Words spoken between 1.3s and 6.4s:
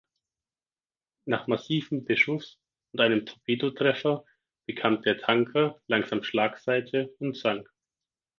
massivem Beschuss und einem Torpedotreffer bekam der Tanker langsam